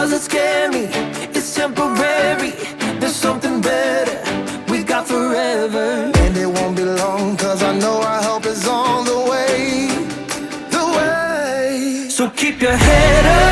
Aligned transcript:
doesn't 0.00 0.20
scare 0.20 0.70
me, 0.70 0.84
it's 1.36 1.52
temporary. 1.56 2.52
There's 3.00 3.16
something 3.16 3.60
better 3.60 4.18
we 4.70 4.84
got 4.84 5.08
forever. 5.08 6.12
And 6.14 6.36
it 6.36 6.46
won't 6.46 6.76
be 6.76 6.84
long, 6.84 7.36
cause 7.36 7.64
I 7.64 7.76
know 7.76 8.00
our 8.00 8.22
help 8.22 8.46
is 8.46 8.64
on 8.68 9.04
the 9.06 9.18
way. 9.30 9.88
The 10.70 10.84
way. 10.96 12.08
So 12.10 12.30
keep 12.30 12.62
your 12.62 12.76
head 12.76 13.24
up. 13.42 13.47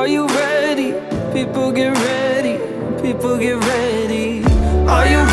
Are 0.00 0.08
you 0.08 0.26
ready? 0.28 0.94
People 1.30 1.70
get 1.72 1.92
ready. 1.94 2.56
People 3.02 3.36
get 3.36 3.62
ready. 3.62 4.42
Are 4.88 5.06
you 5.06 5.29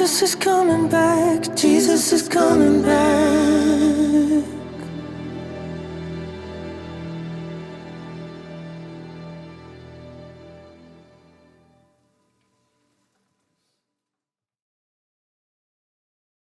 Jesus 0.00 0.22
is 0.22 0.34
coming 0.34 0.88
back. 0.88 1.54
Jesus 1.54 2.10
is 2.10 2.26
coming 2.26 2.80
back. 2.80 3.09